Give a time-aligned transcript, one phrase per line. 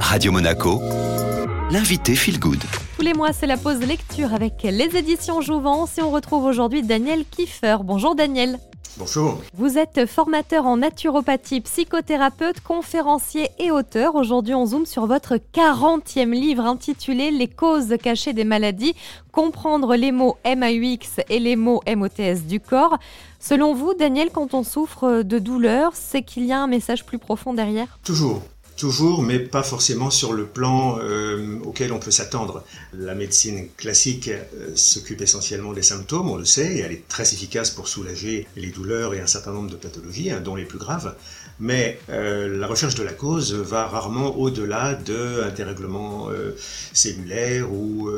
[0.00, 0.80] Radio Monaco,
[1.70, 2.62] l'invité Feel Good.
[2.96, 6.82] Tous les mois, c'est la pause lecture avec les éditions Jouvence et on retrouve aujourd'hui
[6.82, 7.76] Daniel Kiefer.
[7.82, 8.58] Bonjour Daniel.
[8.98, 9.42] Bonjour.
[9.52, 14.14] Vous êtes formateur en naturopathie, psychothérapeute, conférencier et auteur.
[14.14, 18.94] Aujourd'hui, on zoome sur votre 40e livre intitulé Les causes cachées des maladies,
[19.32, 22.96] comprendre les mots MAUX et les mots MOTS du corps.
[23.38, 27.18] Selon vous, Daniel, quand on souffre de douleur, c'est qu'il y a un message plus
[27.18, 27.98] profond derrière?
[28.02, 28.40] Toujours.
[28.76, 32.62] Toujours, mais pas forcément sur le plan euh, auquel on peut s'attendre.
[32.92, 37.32] La médecine classique euh, s'occupe essentiellement des symptômes, on le sait, et elle est très
[37.32, 40.78] efficace pour soulager les douleurs et un certain nombre de pathologies, hein, dont les plus
[40.78, 41.14] graves.
[41.58, 46.28] Mais euh, la recherche de la cause va rarement au-delà d'un dérèglement
[46.92, 48.10] cellulaire ou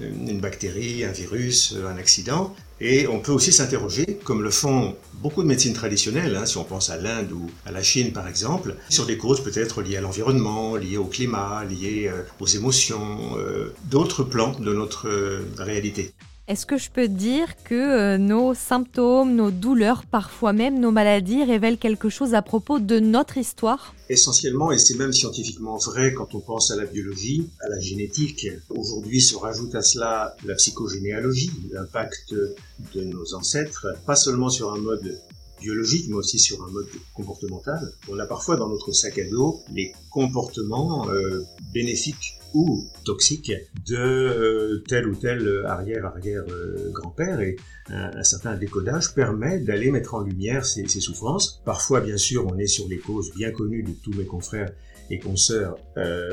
[0.00, 2.54] une bactérie, un virus, un accident.
[2.80, 6.64] Et on peut aussi s'interroger, comme le font beaucoup de médecines traditionnelles, hein, si on
[6.64, 10.02] pense à l'Inde ou à la Chine par exemple, sur des causes peut-être liées à
[10.02, 16.12] l'environnement, liées au climat, liées euh, aux émotions, euh, d'autres plans de notre euh, réalité.
[16.48, 21.42] Est-ce que je peux dire que euh, nos symptômes, nos douleurs, parfois même nos maladies
[21.42, 23.96] révèlent quelque chose à propos de notre histoire?
[24.08, 28.46] Essentiellement, et c'est même scientifiquement vrai quand on pense à la biologie, à la génétique.
[28.70, 34.78] Aujourd'hui se rajoute à cela la psychogénéalogie, l'impact de nos ancêtres, pas seulement sur un
[34.78, 35.18] mode
[35.60, 37.92] biologique, mais aussi sur un mode comportemental.
[38.08, 43.52] On a parfois dans notre sac à dos les comportements euh, bénéfiques ou toxiques
[43.86, 47.56] de euh, tel ou tel arrière-arrière-grand-père euh, et
[47.88, 51.60] un, certain décodage permet d'aller mettre en lumière ces, ces, souffrances.
[51.64, 54.72] Parfois, bien sûr, on est sur les causes bien connues de tous mes confrères
[55.08, 55.76] et consoeurs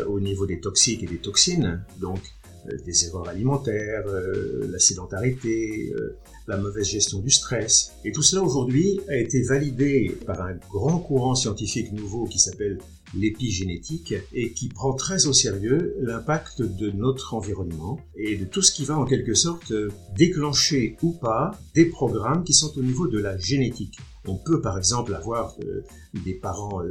[0.08, 2.43] au niveau des toxiques et des toxines, donc euh,
[2.86, 7.94] des erreurs alimentaires, euh, la sédentarité, euh, la mauvaise gestion du stress.
[8.06, 12.80] Et tout cela aujourd'hui a été validé par un grand courant scientifique nouveau qui s'appelle
[13.16, 18.72] l'épigénétique et qui prend très au sérieux l'impact de notre environnement et de tout ce
[18.72, 19.72] qui va en quelque sorte
[20.16, 24.00] déclencher ou pas des programmes qui sont au niveau de la génétique.
[24.26, 25.56] On peut par exemple avoir
[26.26, 26.82] des parents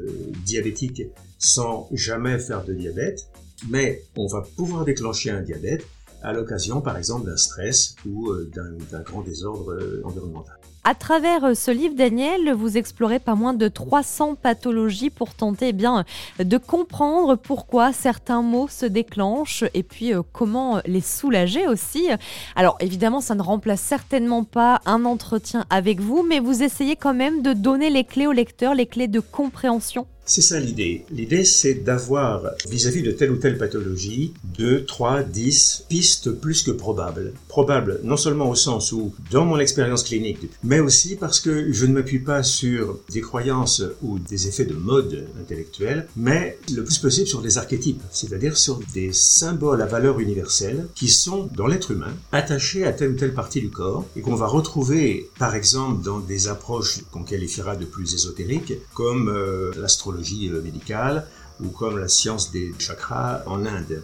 [0.45, 1.03] diabétiques
[1.39, 3.27] sans jamais faire de diabète,
[3.69, 5.87] mais on va pouvoir déclencher un diabète
[6.23, 10.57] à l'occasion, par exemple, d'un stress ou euh, d'un grand désordre euh, environnemental.
[10.85, 15.69] À travers euh, ce livre, Daniel, vous explorez pas moins de 300 pathologies pour tenter
[15.69, 16.05] eh bien,
[16.41, 22.09] de comprendre pourquoi certains maux se déclenchent et puis comment les soulager aussi.
[22.57, 27.15] Alors évidemment, ça ne remplace certainement pas un entretien avec vous, mais vous essayez quand
[27.15, 31.05] même de donner les clés au lecteur, les clés de compréhension c'est ça l'idée.
[31.11, 36.71] L'idée, c'est d'avoir, vis-à-vis de telle ou telle pathologie, 2, 3, 10 pistes plus que
[36.71, 37.35] probables.
[37.49, 40.39] Probables non seulement au sens où, dans mon expérience clinique,
[40.73, 44.73] mais aussi parce que je ne m'appuie pas sur des croyances ou des effets de
[44.73, 50.19] mode intellectuel, mais le plus possible sur des archétypes, c'est-à-dire sur des symboles à valeur
[50.19, 54.23] universelle qui sont, dans l'être humain, attachés à telle ou telle partie du corps et
[54.23, 59.73] qu'on va retrouver, par exemple, dans des approches qu'on qualifiera de plus ésotériques, comme euh,
[59.77, 61.27] l'astrologie médicale
[61.61, 64.03] ou comme la science des chakras en Inde.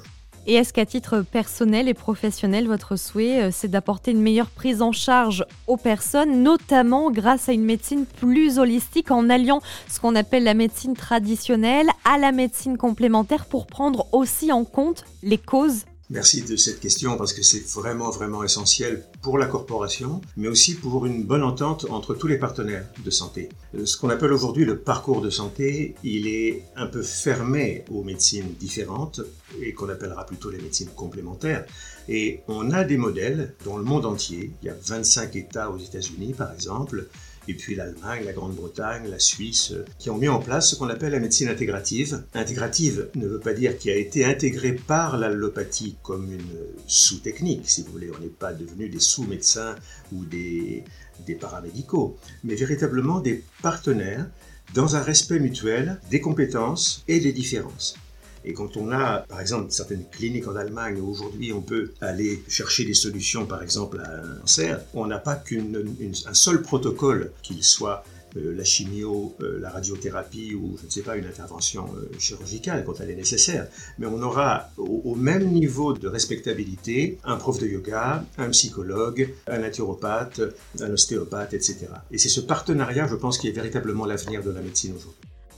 [0.50, 4.80] Et est-ce qu'à titre personnel et professionnel, votre souhait, euh, c'est d'apporter une meilleure prise
[4.80, 9.60] en charge aux personnes, notamment grâce à une médecine plus holistique en alliant
[9.90, 15.04] ce qu'on appelle la médecine traditionnelle à la médecine complémentaire pour prendre aussi en compte
[15.22, 20.22] les causes Merci de cette question parce que c'est vraiment vraiment essentiel pour la corporation,
[20.38, 23.50] mais aussi pour une bonne entente entre tous les partenaires de santé.
[23.74, 28.02] Euh, ce qu'on appelle aujourd'hui le parcours de santé, il est un peu fermé aux
[28.04, 29.20] médecines différentes
[29.60, 31.66] et qu'on appellera plutôt les médecines complémentaires.
[32.08, 34.52] Et on a des modèles dans le monde entier.
[34.62, 37.06] Il y a 25 États aux États-Unis par exemple
[37.48, 40.88] et puis l'Allemagne, la Grande-Bretagne, la Suisse, euh, qui ont mis en place ce qu'on
[40.88, 42.22] appelle la médecine intégrative.
[42.34, 47.82] Intégrative ne veut pas dire qu'il a été intégré par l'allopathie comme une sous-technique, si
[47.82, 48.10] vous voulez.
[48.16, 49.76] On n'est pas devenu des sous-médecins
[50.12, 50.84] ou des,
[51.26, 54.26] des paramédicaux, mais véritablement des partenaires
[54.74, 57.96] dans un respect mutuel des compétences et des différences.
[58.44, 62.42] Et quand on a, par exemple, certaines cliniques en Allemagne où aujourd'hui on peut aller
[62.48, 67.62] chercher des solutions, par exemple, à un cancer, on n'a pas qu'un seul protocole, qu'il
[67.62, 68.04] soit
[68.36, 72.84] euh, la chimio, euh, la radiothérapie ou je ne sais pas une intervention euh, chirurgicale
[72.84, 73.66] quand elle est nécessaire,
[73.98, 79.58] mais on aura au, même niveau de respectabilité un prof de yoga, un psychologue, un
[79.58, 80.40] naturopathe,
[80.80, 81.86] un ostéopathe, etc.
[82.10, 85.27] Et c'est ce partenariat, je pense, qui est véritablement l'avenir de la médecine aujourd'hui.